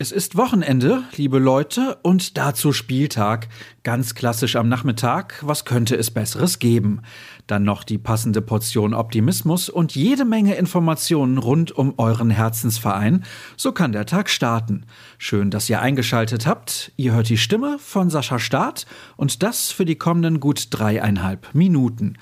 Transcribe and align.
Es 0.00 0.12
ist 0.12 0.36
Wochenende, 0.36 1.02
liebe 1.16 1.40
Leute, 1.40 1.98
und 2.04 2.38
dazu 2.38 2.72
Spieltag. 2.72 3.48
Ganz 3.82 4.14
klassisch 4.14 4.54
am 4.54 4.68
Nachmittag. 4.68 5.40
Was 5.42 5.64
könnte 5.64 5.96
es 5.96 6.12
Besseres 6.12 6.60
geben? 6.60 7.00
Dann 7.48 7.64
noch 7.64 7.82
die 7.82 7.98
passende 7.98 8.40
Portion 8.40 8.94
Optimismus 8.94 9.68
und 9.68 9.96
jede 9.96 10.24
Menge 10.24 10.54
Informationen 10.54 11.36
rund 11.36 11.72
um 11.72 11.94
euren 11.96 12.30
Herzensverein. 12.30 13.24
So 13.56 13.72
kann 13.72 13.90
der 13.90 14.06
Tag 14.06 14.30
starten. 14.30 14.86
Schön, 15.18 15.50
dass 15.50 15.68
ihr 15.68 15.80
eingeschaltet 15.80 16.46
habt. 16.46 16.92
Ihr 16.94 17.14
hört 17.14 17.28
die 17.28 17.36
Stimme 17.36 17.80
von 17.80 18.08
Sascha 18.08 18.38
Staat 18.38 18.86
und 19.16 19.42
das 19.42 19.72
für 19.72 19.84
die 19.84 19.96
kommenden 19.96 20.38
gut 20.38 20.68
dreieinhalb 20.70 21.52
Minuten. 21.54 22.18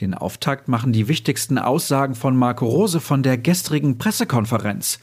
Den 0.00 0.14
Auftakt 0.14 0.68
machen 0.68 0.92
die 0.92 1.08
wichtigsten 1.08 1.58
Aussagen 1.58 2.14
von 2.14 2.36
Marco 2.36 2.66
Rose 2.66 3.00
von 3.00 3.24
der 3.24 3.36
gestrigen 3.36 3.98
Pressekonferenz. 3.98 5.00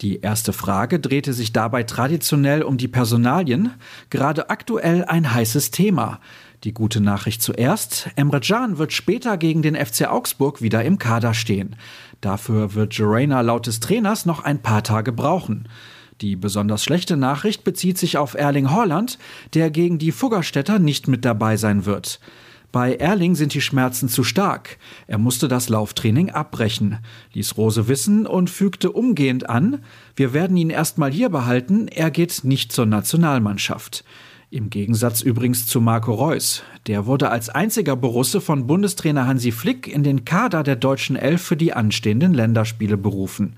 Die 0.00 0.20
erste 0.20 0.52
Frage 0.52 1.00
drehte 1.00 1.32
sich 1.32 1.52
dabei 1.52 1.82
traditionell 1.82 2.62
um 2.62 2.76
die 2.76 2.86
Personalien, 2.86 3.72
gerade 4.08 4.48
aktuell 4.48 5.04
ein 5.04 5.34
heißes 5.34 5.72
Thema. 5.72 6.20
Die 6.62 6.72
gute 6.72 7.00
Nachricht 7.00 7.42
zuerst, 7.42 8.08
Emre 8.14 8.38
Can 8.38 8.78
wird 8.78 8.92
später 8.92 9.36
gegen 9.36 9.62
den 9.62 9.74
FC 9.74 10.06
Augsburg 10.08 10.62
wieder 10.62 10.84
im 10.84 10.98
Kader 10.98 11.34
stehen. 11.34 11.74
Dafür 12.20 12.74
wird 12.74 12.94
Gerena 12.94 13.40
laut 13.40 13.66
des 13.66 13.80
Trainers 13.80 14.26
noch 14.26 14.44
ein 14.44 14.62
paar 14.62 14.84
Tage 14.84 15.10
brauchen. 15.10 15.68
Die 16.20 16.36
besonders 16.36 16.84
schlechte 16.84 17.16
Nachricht 17.16 17.64
bezieht 17.64 17.98
sich 17.98 18.16
auf 18.16 18.34
Erling 18.34 18.70
Haaland, 18.70 19.18
der 19.54 19.70
gegen 19.70 19.98
die 19.98 20.12
Fuggerstädter 20.12 20.78
nicht 20.78 21.08
mit 21.08 21.24
dabei 21.24 21.56
sein 21.56 21.84
wird. 21.84 22.20
Bei 22.72 22.94
Erling 22.94 23.34
sind 23.34 23.54
die 23.54 23.60
Schmerzen 23.60 24.08
zu 24.08 24.24
stark. 24.24 24.78
Er 25.06 25.18
musste 25.18 25.48
das 25.48 25.68
Lauftraining 25.68 26.30
abbrechen, 26.30 26.98
ließ 27.32 27.56
Rose 27.56 27.88
wissen 27.88 28.26
und 28.26 28.50
fügte 28.50 28.92
umgehend 28.92 29.48
an, 29.48 29.82
wir 30.14 30.32
werden 30.32 30.56
ihn 30.56 30.70
erstmal 30.70 31.10
hier 31.10 31.28
behalten, 31.28 31.88
er 31.88 32.10
geht 32.10 32.40
nicht 32.44 32.72
zur 32.72 32.86
Nationalmannschaft. 32.86 34.04
Im 34.50 34.70
Gegensatz 34.70 35.22
übrigens 35.22 35.66
zu 35.66 35.80
Marco 35.80 36.14
Reus. 36.14 36.62
Der 36.86 37.06
wurde 37.06 37.30
als 37.30 37.48
einziger 37.48 37.96
Borusse 37.96 38.40
von 38.40 38.66
Bundestrainer 38.66 39.26
Hansi 39.26 39.50
Flick 39.50 39.88
in 39.88 40.04
den 40.04 40.24
Kader 40.24 40.62
der 40.62 40.76
deutschen 40.76 41.16
Elf 41.16 41.42
für 41.42 41.56
die 41.56 41.72
anstehenden 41.72 42.32
Länderspiele 42.32 42.96
berufen. 42.96 43.56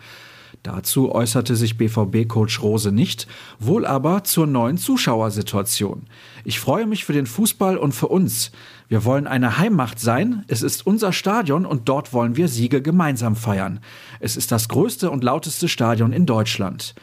Dazu 0.62 1.12
äußerte 1.12 1.56
sich 1.56 1.78
BVB-Coach 1.78 2.62
Rose 2.62 2.92
nicht, 2.92 3.26
wohl 3.58 3.86
aber 3.86 4.24
zur 4.24 4.46
neuen 4.46 4.76
Zuschauersituation. 4.76 6.06
Ich 6.44 6.60
freue 6.60 6.86
mich 6.86 7.04
für 7.04 7.12
den 7.12 7.26
Fußball 7.26 7.76
und 7.76 7.92
für 7.92 8.08
uns. 8.08 8.50
Wir 8.88 9.04
wollen 9.04 9.26
eine 9.26 9.58
Heimmacht 9.58 10.00
sein, 10.00 10.44
es 10.48 10.62
ist 10.62 10.86
unser 10.86 11.12
Stadion 11.12 11.64
und 11.64 11.88
dort 11.88 12.12
wollen 12.12 12.36
wir 12.36 12.48
Siege 12.48 12.82
gemeinsam 12.82 13.36
feiern. 13.36 13.80
Es 14.20 14.36
ist 14.36 14.50
das 14.50 14.68
größte 14.68 15.10
und 15.10 15.24
lauteste 15.24 15.68
Stadion 15.68 16.12
in 16.12 16.26
Deutschland. 16.26 16.94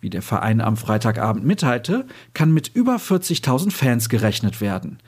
Wie 0.00 0.10
der 0.10 0.22
Verein 0.22 0.60
am 0.60 0.76
Freitagabend 0.76 1.44
mitteilte, 1.44 2.06
kann 2.32 2.52
mit 2.52 2.70
über 2.74 2.96
40.000 2.96 3.70
Fans 3.70 4.08
gerechnet 4.08 4.60
werden. 4.60 4.98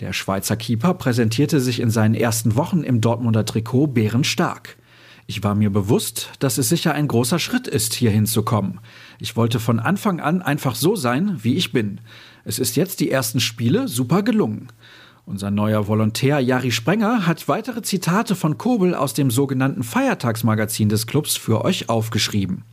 Der 0.00 0.12
Schweizer 0.12 0.56
Keeper 0.56 0.94
präsentierte 0.94 1.60
sich 1.60 1.78
in 1.78 1.90
seinen 1.90 2.14
ersten 2.14 2.56
Wochen 2.56 2.82
im 2.82 3.00
Dortmunder 3.00 3.44
Trikot 3.44 3.88
bärenstark. 3.88 4.76
Ich 5.34 5.42
war 5.42 5.54
mir 5.54 5.70
bewusst, 5.70 6.28
dass 6.40 6.58
es 6.58 6.68
sicher 6.68 6.92
ein 6.92 7.08
großer 7.08 7.38
Schritt 7.38 7.66
ist, 7.66 7.94
hier 7.94 8.10
hinzukommen. 8.10 8.80
Ich 9.18 9.34
wollte 9.34 9.60
von 9.60 9.80
Anfang 9.80 10.20
an 10.20 10.42
einfach 10.42 10.74
so 10.74 10.94
sein, 10.94 11.38
wie 11.40 11.54
ich 11.54 11.72
bin. 11.72 12.02
Es 12.44 12.58
ist 12.58 12.76
jetzt 12.76 13.00
die 13.00 13.10
ersten 13.10 13.40
Spiele 13.40 13.88
super 13.88 14.22
gelungen. 14.22 14.68
Unser 15.24 15.50
neuer 15.50 15.88
Volontär 15.88 16.38
Jari 16.40 16.70
Sprenger 16.70 17.26
hat 17.26 17.48
weitere 17.48 17.80
Zitate 17.80 18.34
von 18.34 18.58
Kobel 18.58 18.94
aus 18.94 19.14
dem 19.14 19.30
sogenannten 19.30 19.84
Feiertagsmagazin 19.84 20.90
des 20.90 21.06
Clubs 21.06 21.34
für 21.34 21.64
euch 21.64 21.88
aufgeschrieben. 21.88 22.64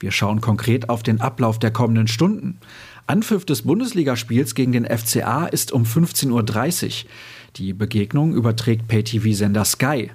Wir 0.00 0.10
schauen 0.10 0.40
konkret 0.40 0.88
auf 0.88 1.04
den 1.04 1.20
Ablauf 1.20 1.60
der 1.60 1.70
kommenden 1.70 2.08
Stunden. 2.08 2.58
Anpfiff 3.06 3.44
des 3.44 3.62
Bundesligaspiels 3.62 4.56
gegen 4.56 4.72
den 4.72 4.84
FCA 4.84 5.46
ist 5.46 5.70
um 5.70 5.84
15.30 5.84 7.04
Uhr. 7.04 7.10
Die 7.54 7.72
Begegnung 7.72 8.34
überträgt 8.34 8.88
Pay-TV-Sender 8.88 9.64
Sky. 9.64 10.10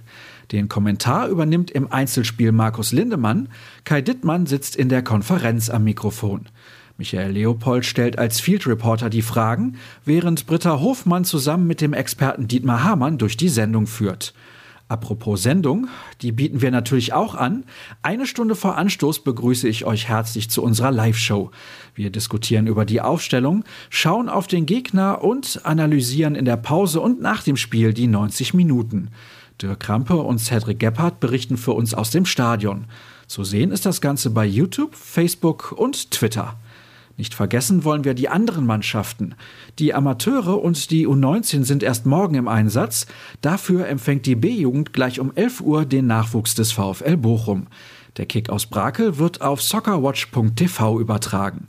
Den 0.51 0.67
Kommentar 0.67 1.27
übernimmt 1.27 1.69
im 1.71 1.91
Einzelspiel 1.91 2.51
Markus 2.51 2.91
Lindemann. 2.91 3.49
Kai 3.83 4.01
Dittmann 4.01 4.45
sitzt 4.45 4.75
in 4.75 4.89
der 4.89 5.03
Konferenz 5.03 5.69
am 5.69 5.83
Mikrofon. 5.83 6.47
Michael 6.97 7.31
Leopold 7.31 7.85
stellt 7.85 8.19
als 8.19 8.41
Field 8.41 8.67
Reporter 8.67 9.09
die 9.09 9.21
Fragen, 9.21 9.77
während 10.05 10.47
Britta 10.47 10.79
Hofmann 10.79 11.23
zusammen 11.23 11.67
mit 11.67 11.81
dem 11.81 11.93
Experten 11.93 12.47
Dietmar 12.47 12.83
Hamann 12.83 13.17
durch 13.17 13.37
die 13.37 13.49
Sendung 13.49 13.87
führt. 13.87 14.33
Apropos 14.89 15.43
Sendung, 15.43 15.87
die 16.23 16.31
bieten 16.31 16.61
wir 16.61 16.71
natürlich 16.71 17.13
auch 17.13 17.35
an. 17.35 17.63
Eine 18.01 18.25
Stunde 18.25 18.55
vor 18.55 18.75
Anstoß 18.75 19.23
begrüße 19.23 19.67
ich 19.67 19.85
euch 19.85 20.09
herzlich 20.09 20.49
zu 20.49 20.63
unserer 20.63 20.89
Live-Show. 20.89 21.51
Wir 21.93 22.09
diskutieren 22.09 22.65
über 22.65 22.85
die 22.85 22.99
Aufstellung, 22.99 23.63
schauen 23.91 24.29
auf 24.29 24.47
den 24.47 24.65
Gegner 24.65 25.23
und 25.23 25.61
analysieren 25.63 26.33
in 26.33 26.45
der 26.45 26.57
Pause 26.57 27.01
und 27.01 27.21
nach 27.21 27.43
dem 27.43 27.55
Spiel 27.55 27.93
die 27.93 28.07
90 28.07 28.55
Minuten. 28.55 29.09
Dirk 29.61 29.79
Krampe 29.79 30.15
und 30.15 30.39
Cedric 30.39 30.79
Gebhardt 30.79 31.19
berichten 31.19 31.57
für 31.57 31.73
uns 31.73 31.93
aus 31.93 32.09
dem 32.09 32.25
Stadion. 32.25 32.85
Zu 33.27 33.43
sehen 33.43 33.69
ist 33.71 33.85
das 33.85 34.01
Ganze 34.01 34.31
bei 34.31 34.45
YouTube, 34.47 34.95
Facebook 34.95 35.71
und 35.71 36.09
Twitter. 36.09 36.57
Nicht 37.19 37.33
vergessen 37.33 37.83
wollen 37.83 38.05
wir 38.05 38.13
die 38.13 38.29
anderen 38.29 38.65
Mannschaften. 38.65 39.35
Die 39.77 39.93
Amateure 39.93 40.63
und 40.63 40.89
die 40.89 41.05
U19 41.05 41.65
sind 41.65 41.83
erst 41.83 42.05
morgen 42.05 42.35
im 42.35 42.47
Einsatz. 42.47 43.07
Dafür 43.41 43.89
empfängt 43.89 44.25
die 44.25 44.35
B-Jugend 44.35 44.93
gleich 44.93 45.19
um 45.19 45.33
11 45.35 45.59
Uhr 45.59 45.83
den 45.83 46.07
Nachwuchs 46.07 46.55
des 46.55 46.71
VfL 46.71 47.17
Bochum. 47.17 47.67
Der 48.15 48.25
Kick 48.25 48.49
aus 48.49 48.67
Brakel 48.67 49.17
wird 49.17 49.41
auf 49.41 49.61
soccerwatch.tv 49.61 50.97
übertragen. 50.97 51.67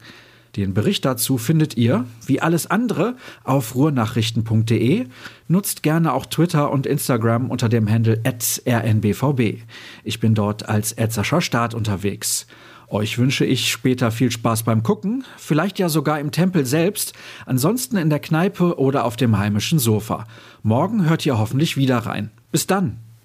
Den 0.57 0.75
Bericht 0.75 1.05
dazu 1.05 1.39
findet 1.39 1.77
ihr, 1.77 2.05
wie 2.27 2.41
alles 2.41 2.69
andere, 2.69 3.17
auf 3.45 3.75
ruhrnachrichten.de. 3.75 5.07
Nutzt 5.49 5.83
gerne 5.83 6.13
auch 6.13 6.27
Twitter 6.27 6.71
und 6.71 6.87
Instagram 6.87 7.51
unter 7.51 7.69
dem 7.69 7.89
Handle 7.89 8.21
rnbvb. 8.25 9.63
Ich 10.03 10.21
bin 10.21 10.35
dort 10.35 10.69
als 10.69 10.93
Edsascher 10.93 11.41
Start 11.41 11.75
unterwegs. 11.75 12.47
Euch 12.89 13.19
wünsche 13.19 13.45
ich 13.45 13.71
später 13.71 14.11
viel 14.11 14.33
Spaß 14.33 14.65
beim 14.65 14.83
Gucken, 14.83 15.25
vielleicht 15.37 15.79
ja 15.79 15.89
sogar 15.89 16.19
im 16.19 16.33
Tempel 16.33 16.67
selbst, 16.67 17.13
ansonsten 17.47 17.97
in 17.97 18.11
der 18.11 18.19
Kneipe 18.19 18.81
oder 18.81 19.05
auf 19.05 19.17
dem 19.17 19.39
heimischen 19.39 19.79
Sofa. 19.79 20.27
Morgen 20.65 21.09
hört 21.09 21.25
ihr 21.25 21.39
hoffentlich 21.39 21.77
wieder 21.77 21.99
rein. 21.99 22.31
Bis 22.51 22.67
dann! 22.67 23.10